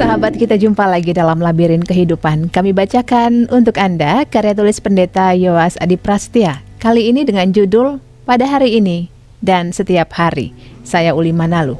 Sahabat 0.00 0.32
kita 0.32 0.56
jumpa 0.56 0.88
lagi 0.88 1.12
dalam 1.12 1.44
labirin 1.44 1.84
kehidupan. 1.84 2.48
Kami 2.48 2.72
bacakan 2.72 3.52
untuk 3.52 3.76
Anda 3.76 4.24
karya 4.24 4.56
tulis 4.56 4.80
pendeta 4.80 5.36
Yoas 5.36 5.76
Adi 5.76 6.00
Prastia. 6.00 6.64
Kali 6.80 7.12
ini 7.12 7.20
dengan 7.20 7.52
judul 7.52 8.00
Pada 8.24 8.48
Hari 8.48 8.80
Ini 8.80 9.12
dan 9.44 9.76
Setiap 9.76 10.08
Hari. 10.16 10.56
Saya 10.88 11.12
Uli 11.12 11.36
Manalu. 11.36 11.76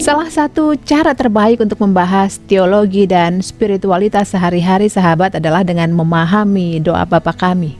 Salah 0.00 0.32
satu 0.32 0.72
cara 0.88 1.12
terbaik 1.12 1.60
untuk 1.60 1.84
membahas 1.84 2.40
teologi 2.48 3.04
dan 3.04 3.44
spiritualitas 3.44 4.32
sehari-hari 4.32 4.88
sahabat 4.88 5.36
adalah 5.36 5.60
dengan 5.68 5.92
memahami 5.92 6.80
doa 6.80 7.04
Bapa 7.04 7.36
kami. 7.36 7.76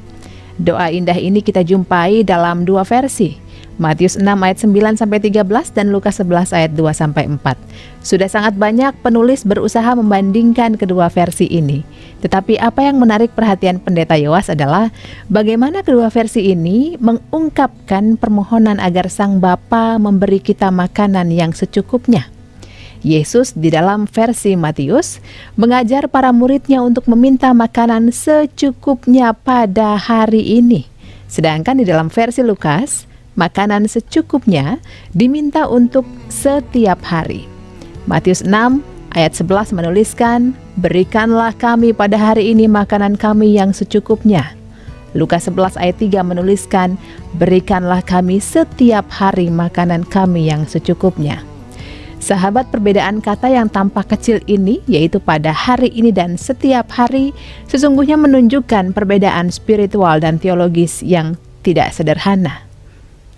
Doa 0.61 0.93
indah 0.93 1.17
ini 1.17 1.41
kita 1.41 1.65
jumpai 1.65 2.21
dalam 2.21 2.69
dua 2.69 2.85
versi, 2.85 3.41
Matius 3.77 4.17
6 4.17 4.25
ayat 4.25 4.59
9 4.65 4.97
sampai 4.97 5.21
13 5.21 5.45
dan 5.77 5.93
Lukas 5.93 6.17
11 6.17 6.57
ayat 6.57 6.73
2 6.73 6.97
sampai 6.97 7.29
4. 7.29 7.41
Sudah 8.01 8.25
sangat 8.25 8.57
banyak 8.57 8.97
penulis 9.05 9.45
berusaha 9.45 9.93
membandingkan 9.93 10.81
kedua 10.81 11.13
versi 11.13 11.45
ini. 11.45 11.85
Tetapi 12.25 12.57
apa 12.57 12.89
yang 12.89 12.97
menarik 12.97 13.37
perhatian 13.37 13.77
pendeta 13.77 14.17
Yowas 14.17 14.49
adalah 14.49 14.89
bagaimana 15.29 15.85
kedua 15.85 16.09
versi 16.09 16.57
ini 16.57 16.97
mengungkapkan 16.97 18.17
permohonan 18.17 18.81
agar 18.81 19.13
Sang 19.13 19.45
Bapa 19.45 20.01
memberi 20.01 20.41
kita 20.41 20.73
makanan 20.73 21.29
yang 21.29 21.53
secukupnya. 21.53 22.33
Yesus 23.05 23.53
di 23.53 23.69
dalam 23.69 24.09
versi 24.09 24.57
Matius 24.57 25.21
mengajar 25.55 26.09
para 26.09 26.33
muridnya 26.33 26.81
untuk 26.81 27.05
meminta 27.13 27.53
makanan 27.53 28.09
secukupnya 28.09 29.37
pada 29.37 30.01
hari 30.01 30.59
ini. 30.59 30.89
Sedangkan 31.29 31.77
di 31.77 31.85
dalam 31.85 32.09
versi 32.09 32.41
Lukas, 32.41 33.07
makanan 33.37 33.87
secukupnya 33.87 34.83
diminta 35.13 35.69
untuk 35.69 36.09
setiap 36.27 37.01
hari. 37.07 37.47
Matius 38.11 38.43
6 38.43 38.83
ayat 39.15 39.33
11 39.33 39.71
menuliskan, 39.73 40.57
"Berikanlah 40.81 41.55
kami 41.55 41.93
pada 41.95 42.19
hari 42.19 42.53
ini 42.53 42.67
makanan 42.67 43.15
kami 43.17 43.55
yang 43.55 43.71
secukupnya." 43.71 44.57
Lukas 45.17 45.49
11 45.49 45.81
ayat 45.81 45.97
3 45.97 46.21
menuliskan, 46.21 47.01
"Berikanlah 47.41 48.05
kami 48.05 48.37
setiap 48.43 49.09
hari 49.09 49.49
makanan 49.49 50.05
kami 50.05 50.51
yang 50.51 50.69
secukupnya." 50.69 51.41
Sahabat 52.27 52.75
perbedaan 52.75 53.23
kata 53.23 53.47
yang 53.47 53.71
tampak 53.71 54.11
kecil 54.19 54.43
ini, 54.51 54.83
yaitu 54.91 55.23
pada 55.23 55.55
hari 55.55 55.95
ini 55.95 56.11
dan 56.11 56.35
setiap 56.35 56.91
hari, 56.91 57.31
sesungguhnya 57.71 58.19
menunjukkan 58.19 58.91
perbedaan 58.91 59.55
spiritual 59.55 60.19
dan 60.19 60.43
teologis 60.43 61.07
yang 61.07 61.39
tidak 61.63 61.95
sederhana. 61.95 62.66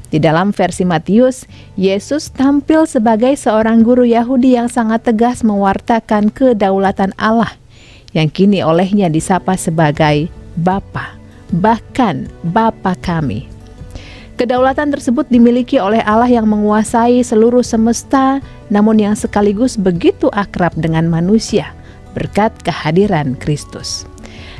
Di 0.08 0.16
dalam 0.16 0.56
versi 0.56 0.88
Matius, 0.88 1.44
Yesus 1.76 2.32
tampil 2.32 2.88
sebagai 2.88 3.36
seorang 3.36 3.84
guru 3.84 4.08
Yahudi 4.08 4.56
yang 4.56 4.72
sangat 4.72 5.04
tegas 5.04 5.44
mewartakan 5.44 6.32
kedaulatan 6.32 7.12
Allah 7.20 7.52
yang 8.16 8.32
kini 8.32 8.64
olehnya 8.64 9.12
disapa 9.12 9.52
sebagai 9.60 10.32
Bapa, 10.56 11.20
bahkan 11.52 12.26
Bapa 12.40 12.96
kami. 13.04 13.46
Kedaulatan 14.38 14.94
tersebut 14.94 15.26
dimiliki 15.28 15.82
oleh 15.82 15.98
Allah 16.06 16.30
yang 16.30 16.46
menguasai 16.46 17.20
seluruh 17.26 17.66
semesta, 17.66 18.38
namun 18.70 19.02
yang 19.02 19.18
sekaligus 19.18 19.74
begitu 19.74 20.30
akrab 20.30 20.72
dengan 20.78 21.10
manusia 21.10 21.74
berkat 22.16 22.54
kehadiran 22.64 23.36
Kristus. 23.36 24.08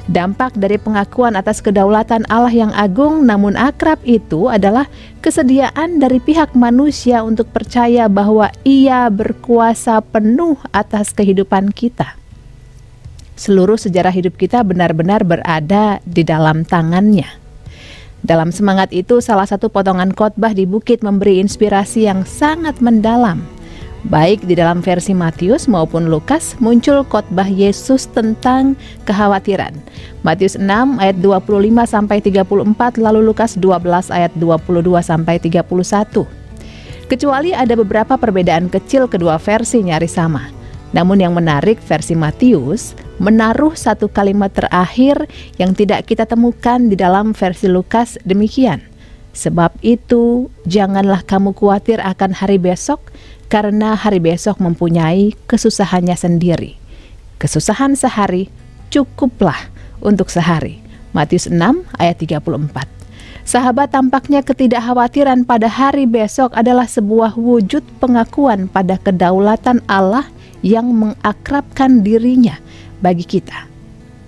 Dampak 0.08 0.56
dari 0.56 0.80
pengakuan 0.80 1.36
atas 1.36 1.60
kedaulatan 1.60 2.24
Allah 2.32 2.48
yang 2.48 2.72
agung 2.72 3.28
namun 3.28 3.60
akrab 3.60 4.00
itu 4.08 4.48
adalah 4.48 4.88
kesediaan 5.20 6.00
dari 6.00 6.16
pihak 6.16 6.56
manusia 6.56 7.20
untuk 7.20 7.52
percaya 7.52 8.08
bahwa 8.08 8.48
Ia 8.64 9.12
berkuasa 9.12 10.00
penuh 10.00 10.56
atas 10.72 11.12
kehidupan 11.12 11.76
kita. 11.76 12.16
Seluruh 13.36 13.76
sejarah 13.76 14.08
hidup 14.08 14.40
kita 14.40 14.64
benar-benar 14.64 15.28
berada 15.28 16.00
di 16.08 16.24
dalam 16.24 16.64
tangannya. 16.64 17.28
Dalam 18.24 18.48
semangat 18.48 18.90
itu, 18.96 19.20
salah 19.20 19.46
satu 19.46 19.68
potongan 19.68 20.16
khotbah 20.16 20.56
di 20.56 20.64
bukit 20.64 21.04
memberi 21.04 21.38
inspirasi 21.38 22.08
yang 22.08 22.24
sangat 22.24 22.80
mendalam 22.80 23.44
Baik 24.08 24.48
di 24.48 24.56
dalam 24.56 24.80
versi 24.80 25.12
Matius 25.12 25.68
maupun 25.68 26.08
Lukas 26.08 26.56
muncul 26.64 27.04
khotbah 27.04 27.44
Yesus 27.44 28.08
tentang 28.08 28.72
kekhawatiran. 29.04 29.76
Matius 30.24 30.56
6 30.56 30.64
ayat 30.96 31.20
25 31.20 31.44
sampai 31.84 32.24
34 32.24 33.04
lalu 33.04 33.20
Lukas 33.20 33.60
12 33.60 34.08
ayat 34.08 34.32
22 34.40 34.80
sampai 35.04 35.36
31. 35.36 36.24
Kecuali 37.04 37.52
ada 37.52 37.76
beberapa 37.76 38.16
perbedaan 38.16 38.72
kecil 38.72 39.12
kedua 39.12 39.36
versi 39.36 39.84
nyaris 39.84 40.16
sama. 40.16 40.48
Namun 40.96 41.20
yang 41.20 41.36
menarik 41.36 41.76
versi 41.84 42.16
Matius 42.16 42.96
menaruh 43.20 43.76
satu 43.76 44.08
kalimat 44.08 44.48
terakhir 44.56 45.28
yang 45.60 45.76
tidak 45.76 46.08
kita 46.08 46.24
temukan 46.24 46.80
di 46.80 46.96
dalam 46.96 47.36
versi 47.36 47.68
Lukas 47.68 48.16
demikian. 48.24 48.80
Sebab 49.38 49.70
itu, 49.86 50.50
janganlah 50.66 51.22
kamu 51.22 51.54
khawatir 51.54 52.02
akan 52.02 52.34
hari 52.34 52.58
besok, 52.58 52.98
karena 53.48 53.96
hari 53.96 54.20
besok 54.20 54.60
mempunyai 54.60 55.32
kesusahannya 55.48 56.14
sendiri. 56.14 56.76
Kesusahan 57.40 57.96
sehari 57.96 58.52
cukuplah 58.92 59.72
untuk 60.04 60.28
sehari. 60.28 60.84
Matius 61.16 61.48
6 61.48 61.56
ayat 61.96 62.16
34. 62.20 62.44
Sahabat 63.48 63.96
tampaknya 63.96 64.44
ketidakkhawatiran 64.44 65.48
pada 65.48 65.72
hari 65.72 66.04
besok 66.04 66.52
adalah 66.52 66.84
sebuah 66.84 67.40
wujud 67.40 67.80
pengakuan 67.96 68.68
pada 68.68 69.00
kedaulatan 69.00 69.80
Allah 69.88 70.28
yang 70.60 70.92
mengakrabkan 70.92 72.04
dirinya 72.04 72.60
bagi 73.00 73.24
kita. 73.24 73.64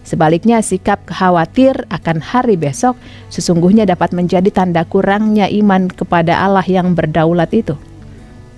Sebaliknya, 0.08 0.64
sikap 0.64 1.04
khawatir 1.06 1.84
akan 1.92 2.24
hari 2.24 2.56
besok 2.56 2.96
sesungguhnya 3.28 3.84
dapat 3.84 4.16
menjadi 4.16 4.48
tanda 4.48 4.88
kurangnya 4.88 5.46
iman 5.52 5.92
kepada 5.92 6.40
Allah 6.40 6.64
yang 6.64 6.96
berdaulat 6.96 7.52
itu. 7.52 7.76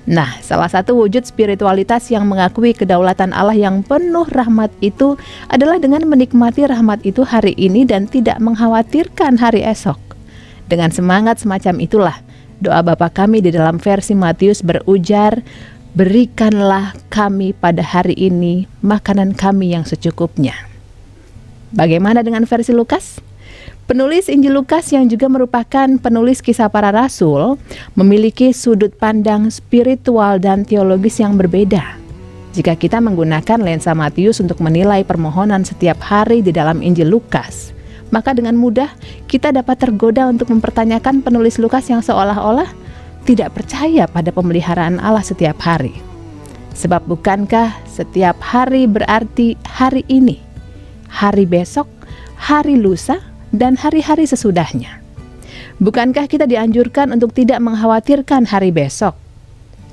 Nah, 0.03 0.43
salah 0.43 0.67
satu 0.67 0.99
wujud 0.99 1.23
spiritualitas 1.23 2.11
yang 2.11 2.27
mengakui 2.27 2.75
kedaulatan 2.75 3.31
Allah 3.31 3.55
yang 3.55 3.87
penuh 3.87 4.27
rahmat 4.27 4.75
itu 4.83 5.15
adalah 5.47 5.79
dengan 5.79 6.03
menikmati 6.11 6.67
rahmat 6.67 7.07
itu 7.07 7.23
hari 7.23 7.55
ini 7.55 7.87
dan 7.87 8.11
tidak 8.11 8.43
mengkhawatirkan 8.43 9.39
hari 9.39 9.63
esok. 9.63 9.99
Dengan 10.67 10.91
semangat 10.91 11.39
semacam 11.39 11.79
itulah, 11.79 12.17
doa 12.59 12.83
Bapa 12.83 13.15
kami 13.15 13.47
di 13.47 13.55
dalam 13.55 13.79
versi 13.79 14.19
Matius 14.19 14.67
berujar, 14.67 15.39
Berikanlah 15.93 16.97
kami 17.13 17.53
pada 17.53 17.85
hari 17.85 18.17
ini 18.17 18.65
makanan 18.81 19.37
kami 19.37 19.77
yang 19.77 19.85
secukupnya. 19.85 20.57
Bagaimana 21.69 22.25
dengan 22.25 22.49
versi 22.49 22.73
Lukas? 22.73 23.21
Penulis 23.83 24.31
Injil 24.31 24.55
Lukas 24.55 24.95
yang 24.95 25.11
juga 25.11 25.27
merupakan 25.27 25.91
penulis 25.99 26.39
kisah 26.39 26.71
para 26.71 26.95
rasul 26.95 27.59
memiliki 27.99 28.55
sudut 28.55 28.95
pandang 28.95 29.51
spiritual 29.51 30.39
dan 30.39 30.63
teologis 30.63 31.19
yang 31.19 31.35
berbeda. 31.35 31.99
Jika 32.55 32.79
kita 32.79 33.03
menggunakan 33.03 33.59
lensa 33.59 33.91
Matius 33.91 34.39
untuk 34.39 34.63
menilai 34.63 35.03
permohonan 35.03 35.67
setiap 35.67 35.99
hari 35.99 36.47
di 36.47 36.55
dalam 36.55 36.79
Injil 36.79 37.11
Lukas, 37.11 37.75
maka 38.15 38.31
dengan 38.31 38.55
mudah 38.55 38.93
kita 39.27 39.51
dapat 39.51 39.83
tergoda 39.83 40.31
untuk 40.31 40.55
mempertanyakan 40.55 41.19
penulis 41.19 41.59
Lukas 41.59 41.91
yang 41.91 42.07
seolah-olah 42.07 42.71
tidak 43.27 43.51
percaya 43.57 44.07
pada 44.07 44.31
pemeliharaan 44.31 45.03
Allah 45.03 45.27
setiap 45.27 45.59
hari. 45.59 45.99
Sebab 46.79 47.03
bukankah 47.11 47.83
setiap 47.91 48.39
hari 48.39 48.87
berarti 48.87 49.59
hari 49.67 50.07
ini, 50.07 50.39
hari 51.11 51.51
besok, 51.51 51.91
hari 52.39 52.79
lusa, 52.79 53.32
dan 53.53 53.77
hari-hari 53.77 54.25
sesudahnya. 54.25 54.99
Bukankah 55.79 56.27
kita 56.29 56.49
dianjurkan 56.49 57.13
untuk 57.13 57.37
tidak 57.37 57.61
mengkhawatirkan 57.61 58.49
hari 58.49 58.73
besok? 58.73 59.17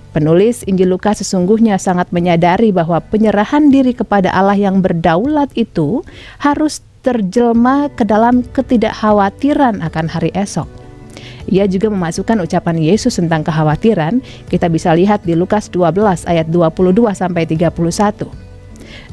Penulis 0.09 0.65
Injil 0.65 0.89
Lukas 0.89 1.21
sesungguhnya 1.21 1.77
sangat 1.77 2.09
menyadari 2.09 2.73
bahwa 2.73 2.97
penyerahan 2.97 3.69
diri 3.69 3.94
kepada 3.94 4.33
Allah 4.33 4.57
yang 4.57 4.81
berdaulat 4.81 5.53
itu 5.53 6.01
harus 6.41 6.81
terjelma 7.06 7.94
ke 7.94 8.03
dalam 8.03 8.41
ketidakkhawatiran 8.41 9.85
akan 9.85 10.05
hari 10.09 10.33
esok. 10.33 10.65
Ia 11.50 11.65
juga 11.69 11.94
memasukkan 11.94 12.41
ucapan 12.41 12.77
Yesus 12.77 13.17
tentang 13.17 13.45
kekhawatiran, 13.45 14.21
kita 14.50 14.69
bisa 14.69 14.94
lihat 14.94 15.25
di 15.25 15.33
Lukas 15.38 15.69
12 15.69 16.25
ayat 16.25 16.50
22 16.50 17.13
sampai 17.13 17.45
31. 17.45 17.69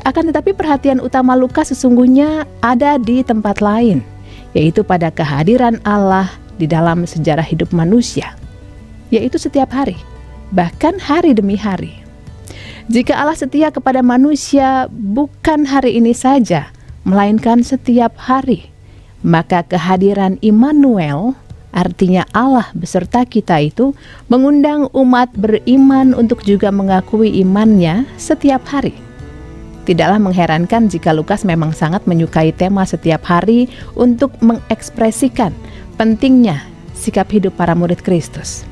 Akan 0.05 0.25
tetapi 0.29 0.53
perhatian 0.57 1.01
utama 1.01 1.37
Lukas 1.37 1.73
sesungguhnya 1.73 2.49
ada 2.61 2.97
di 2.97 3.21
tempat 3.21 3.61
lain 3.61 4.16
yaitu 4.57 4.81
pada 4.81 5.13
kehadiran 5.13 5.77
Allah 5.85 6.33
di 6.57 6.65
dalam 6.65 7.05
sejarah 7.05 7.45
hidup 7.45 7.77
manusia, 7.77 8.33
yaitu 9.13 9.37
setiap 9.37 9.69
hari, 9.69 10.01
bahkan 10.49 10.97
hari 10.97 11.37
demi 11.37 11.61
hari. 11.61 11.93
Jika 12.89 13.13
Allah 13.13 13.37
setia 13.37 13.69
kepada 13.69 14.01
manusia 14.01 14.89
bukan 14.89 15.69
hari 15.69 16.01
ini 16.01 16.17
saja, 16.17 16.73
melainkan 17.05 17.61
setiap 17.61 18.17
hari, 18.17 18.73
maka 19.21 19.61
kehadiran 19.61 20.41
Immanuel, 20.41 21.37
artinya 21.77 22.25
Allah 22.33 22.73
beserta 22.73 23.29
kita 23.29 23.61
itu, 23.61 23.93
mengundang 24.33 24.89
umat 24.97 25.29
beriman 25.37 26.17
untuk 26.17 26.41
juga 26.49 26.73
mengakui 26.73 27.29
imannya 27.45 28.09
setiap 28.17 28.65
hari. 28.73 29.06
Tidaklah 29.87 30.19
mengherankan 30.19 30.91
jika 30.91 31.15
Lukas 31.15 31.47
memang 31.47 31.71
sangat 31.71 32.03
menyukai 32.11 32.51
tema 32.51 32.83
setiap 32.83 33.23
hari 33.23 33.71
untuk 33.95 34.35
mengekspresikan 34.43 35.55
pentingnya 35.95 36.67
sikap 36.91 37.31
hidup 37.31 37.55
para 37.55 37.79
murid 37.79 38.03
Kristus. 38.03 38.67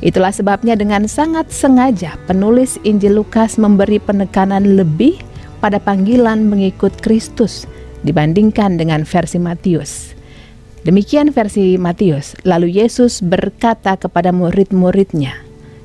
Itulah 0.00 0.32
sebabnya 0.32 0.72
dengan 0.72 1.04
sangat 1.04 1.52
sengaja 1.52 2.16
penulis 2.24 2.80
Injil 2.80 3.20
Lukas 3.20 3.60
memberi 3.60 4.00
penekanan 4.00 4.80
lebih 4.80 5.20
pada 5.60 5.76
panggilan 5.76 6.48
mengikut 6.48 6.96
Kristus 7.04 7.68
dibandingkan 8.00 8.80
dengan 8.80 9.04
versi 9.04 9.36
Matius. 9.36 10.16
Demikian 10.84 11.32
versi 11.32 11.76
Matius. 11.80 12.36
Lalu 12.44 12.80
Yesus 12.80 13.24
berkata 13.24 13.96
kepada 13.96 14.32
murid-muridnya, 14.32 15.43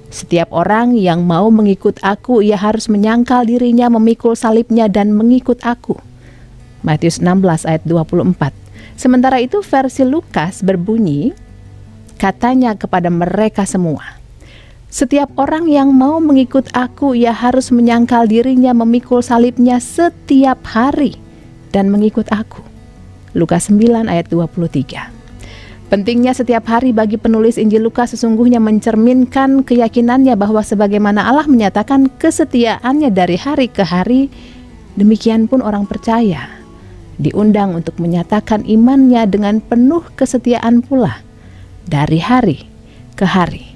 setiap 0.09 0.49
orang 0.49 0.97
yang 0.97 1.25
mau 1.25 1.53
mengikut 1.53 2.01
aku, 2.01 2.41
ia 2.41 2.57
harus 2.57 2.89
menyangkal 2.89 3.45
dirinya, 3.45 3.89
memikul 3.93 4.33
salibnya, 4.33 4.89
dan 4.89 5.13
mengikut 5.13 5.61
aku. 5.61 5.97
Matius 6.81 7.21
16 7.21 7.69
ayat 7.69 7.85
24. 7.85 8.51
Sementara 8.97 9.37
itu 9.37 9.61
versi 9.61 10.01
Lukas 10.03 10.65
berbunyi, 10.65 11.31
katanya 12.17 12.73
kepada 12.73 13.07
mereka 13.07 13.63
semua, 13.69 14.19
setiap 14.89 15.29
orang 15.37 15.69
yang 15.69 15.93
mau 15.93 16.17
mengikut 16.17 16.73
aku, 16.73 17.13
ia 17.13 17.29
harus 17.29 17.69
menyangkal 17.69 18.25
dirinya, 18.25 18.73
memikul 18.73 19.21
salibnya 19.21 19.77
setiap 19.77 20.65
hari, 20.65 21.13
dan 21.69 21.93
mengikut 21.93 22.25
aku. 22.33 22.65
Lukas 23.37 23.69
9 23.69 24.09
ayat 24.09 24.25
23. 24.33 25.18
Pentingnya 25.89 26.37
setiap 26.37 26.69
hari 26.69 26.93
bagi 26.93 27.17
penulis 27.17 27.57
Injil 27.57 27.81
Lukas 27.81 28.13
sesungguhnya 28.13 28.61
mencerminkan 28.61 29.65
keyakinannya 29.65 30.37
bahwa 30.37 30.61
sebagaimana 30.61 31.25
Allah 31.25 31.49
menyatakan 31.49 32.13
kesetiaannya 32.13 33.09
dari 33.09 33.33
hari 33.41 33.73
ke 33.73 33.81
hari, 33.81 34.29
demikian 34.93 35.49
pun 35.49 35.65
orang 35.65 35.89
percaya 35.89 36.45
diundang 37.17 37.73
untuk 37.73 37.97
menyatakan 37.97 38.69
imannya 38.69 39.25
dengan 39.25 39.65
penuh 39.65 40.05
kesetiaan 40.13 40.85
pula 40.85 41.25
dari 41.89 42.21
hari 42.21 42.69
ke 43.17 43.25
hari. 43.25 43.73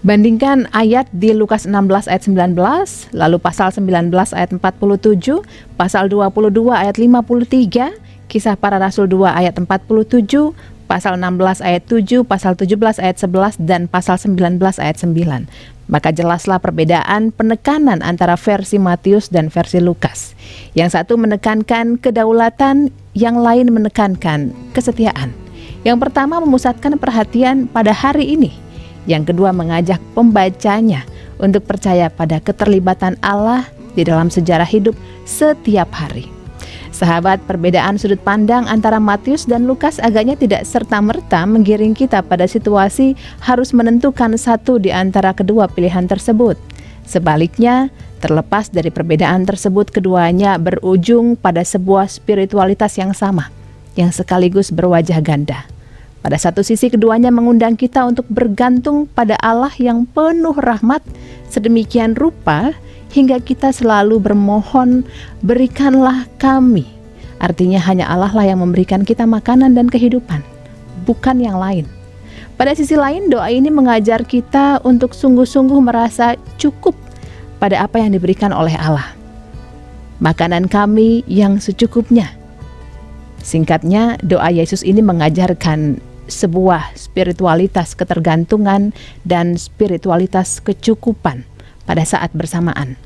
Bandingkan 0.00 0.72
ayat 0.72 1.12
di 1.12 1.36
Lukas 1.36 1.68
16 1.68 2.08
ayat 2.08 2.24
19, 2.24 2.56
lalu 3.12 3.36
pasal 3.36 3.68
19 3.68 4.12
ayat 4.32 4.48
47, 4.52 5.44
pasal 5.76 6.08
22 6.08 6.72
ayat 6.72 6.96
53, 6.96 8.28
kisah 8.32 8.56
para 8.56 8.76
rasul 8.76 9.08
2 9.08 9.28
ayat 9.28 9.56
47, 9.56 10.52
pasal 10.84 11.16
16 11.16 11.64
ayat 11.64 11.82
7, 11.88 12.24
pasal 12.24 12.54
17 12.54 13.00
ayat 13.00 13.16
11 13.20 13.60
dan 13.60 13.88
pasal 13.88 14.16
19 14.20 14.60
ayat 14.60 14.96
9. 15.00 15.48
Maka 15.84 16.08
jelaslah 16.16 16.60
perbedaan 16.60 17.28
penekanan 17.32 18.00
antara 18.00 18.40
versi 18.40 18.80
Matius 18.80 19.28
dan 19.28 19.52
versi 19.52 19.84
Lukas. 19.84 20.32
Yang 20.72 20.96
satu 20.96 21.20
menekankan 21.20 22.00
kedaulatan, 22.00 22.88
yang 23.12 23.36
lain 23.36 23.68
menekankan 23.68 24.56
kesetiaan. 24.72 25.32
Yang 25.84 26.08
pertama 26.08 26.40
memusatkan 26.40 26.96
perhatian 26.96 27.68
pada 27.68 27.92
hari 27.92 28.32
ini. 28.32 28.56
Yang 29.04 29.36
kedua 29.36 29.52
mengajak 29.52 30.00
pembacanya 30.16 31.04
untuk 31.36 31.68
percaya 31.68 32.08
pada 32.08 32.40
keterlibatan 32.40 33.20
Allah 33.20 33.68
di 33.92 34.02
dalam 34.02 34.32
sejarah 34.32 34.66
hidup 34.66 34.96
setiap 35.28 35.92
hari. 35.92 36.33
Sahabat, 37.04 37.44
perbedaan 37.44 38.00
sudut 38.00 38.16
pandang 38.16 38.64
antara 38.64 38.96
Matius 38.96 39.44
dan 39.44 39.68
Lukas 39.68 40.00
agaknya 40.00 40.40
tidak 40.40 40.64
serta-merta 40.64 41.44
menggiring 41.44 41.92
kita 41.92 42.24
pada 42.24 42.48
situasi 42.48 43.12
harus 43.44 43.76
menentukan 43.76 44.32
satu 44.40 44.80
di 44.80 44.88
antara 44.88 45.36
kedua 45.36 45.68
pilihan 45.68 46.08
tersebut. 46.08 46.56
Sebaliknya, 47.04 47.92
terlepas 48.24 48.72
dari 48.72 48.88
perbedaan 48.88 49.44
tersebut, 49.44 49.92
keduanya 49.92 50.56
berujung 50.56 51.36
pada 51.36 51.60
sebuah 51.60 52.08
spiritualitas 52.08 52.96
yang 52.96 53.12
sama, 53.12 53.52
yang 54.00 54.08
sekaligus 54.08 54.72
berwajah 54.72 55.20
ganda. 55.20 55.68
Pada 56.24 56.40
satu 56.40 56.64
sisi, 56.64 56.88
keduanya 56.88 57.28
mengundang 57.28 57.76
kita 57.76 58.00
untuk 58.08 58.24
bergantung 58.32 59.04
pada 59.12 59.36
Allah 59.44 59.76
yang 59.76 60.08
penuh 60.08 60.56
rahmat, 60.56 61.04
sedemikian 61.52 62.16
rupa 62.16 62.72
hingga 63.12 63.44
kita 63.44 63.76
selalu 63.76 64.24
bermohon, 64.24 65.04
berikanlah 65.44 66.24
kami. 66.40 66.93
Artinya 67.44 67.76
hanya 67.84 68.08
Allah 68.08 68.32
lah 68.32 68.48
yang 68.48 68.64
memberikan 68.64 69.04
kita 69.04 69.28
makanan 69.28 69.76
dan 69.76 69.92
kehidupan, 69.92 70.40
bukan 71.04 71.44
yang 71.44 71.60
lain. 71.60 71.84
Pada 72.56 72.72
sisi 72.72 72.96
lain, 72.96 73.28
doa 73.28 73.52
ini 73.52 73.68
mengajar 73.68 74.24
kita 74.24 74.80
untuk 74.80 75.12
sungguh-sungguh 75.12 75.76
merasa 75.84 76.40
cukup 76.56 76.96
pada 77.60 77.84
apa 77.84 78.00
yang 78.00 78.16
diberikan 78.16 78.48
oleh 78.48 78.72
Allah. 78.80 79.12
Makanan 80.24 80.72
kami 80.72 81.20
yang 81.28 81.60
secukupnya. 81.60 82.32
Singkatnya, 83.44 84.16
doa 84.24 84.48
Yesus 84.48 84.80
ini 84.80 85.04
mengajarkan 85.04 86.00
sebuah 86.24 86.96
spiritualitas 86.96 87.92
ketergantungan 87.92 88.96
dan 89.28 89.60
spiritualitas 89.60 90.64
kecukupan 90.64 91.44
pada 91.84 92.08
saat 92.08 92.32
bersamaan. 92.32 92.96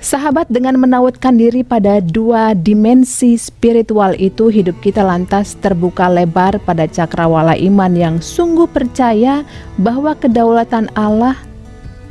Sahabat 0.00 0.48
dengan 0.48 0.80
menautkan 0.80 1.36
diri 1.36 1.60
pada 1.60 2.00
dua 2.00 2.56
dimensi 2.56 3.36
spiritual 3.36 4.16
itu 4.16 4.48
hidup 4.48 4.80
kita 4.80 5.04
lantas 5.04 5.60
terbuka 5.60 6.08
lebar 6.08 6.56
pada 6.64 6.88
cakrawala 6.88 7.52
iman 7.52 7.92
yang 7.92 8.16
sungguh 8.16 8.64
percaya 8.64 9.44
bahwa 9.76 10.16
kedaulatan 10.16 10.88
Allah 10.96 11.36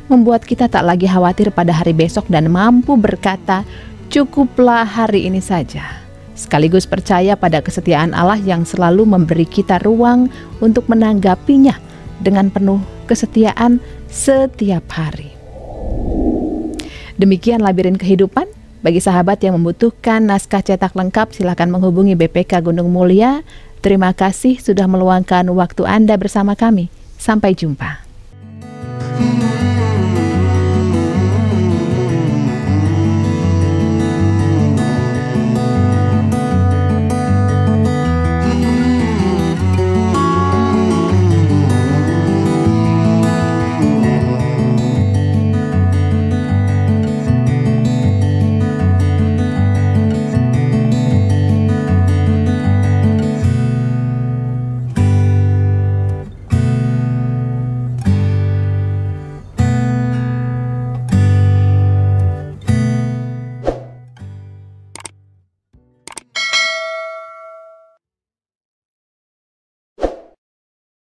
membuat 0.06 0.46
kita 0.46 0.70
tak 0.70 0.86
lagi 0.86 1.10
khawatir 1.10 1.50
pada 1.50 1.74
hari 1.74 1.90
besok 1.90 2.30
dan 2.30 2.46
mampu 2.46 2.94
berkata 2.94 3.66
cukuplah 4.06 4.86
hari 4.86 5.26
ini 5.26 5.42
saja. 5.42 5.82
Sekaligus 6.38 6.86
percaya 6.86 7.34
pada 7.34 7.58
kesetiaan 7.58 8.14
Allah 8.14 8.38
yang 8.38 8.62
selalu 8.62 9.02
memberi 9.02 9.50
kita 9.50 9.82
ruang 9.82 10.30
untuk 10.62 10.86
menanggapinya 10.86 11.74
dengan 12.22 12.54
penuh 12.54 12.78
kesetiaan 13.10 13.82
setiap 14.06 14.86
hari. 14.94 15.39
Demikian 17.20 17.60
labirin 17.60 18.00
kehidupan. 18.00 18.48
Bagi 18.80 18.96
sahabat 18.96 19.44
yang 19.44 19.60
membutuhkan 19.60 20.24
naskah 20.24 20.64
cetak 20.64 20.96
lengkap, 20.96 21.36
silakan 21.36 21.68
menghubungi 21.68 22.16
BPK 22.16 22.64
Gunung 22.64 22.88
Mulia. 22.88 23.44
Terima 23.84 24.16
kasih 24.16 24.56
sudah 24.56 24.88
meluangkan 24.88 25.44
waktu 25.52 25.84
Anda 25.84 26.16
bersama 26.16 26.56
kami. 26.56 26.88
Sampai 27.20 27.52
jumpa. 27.52 28.09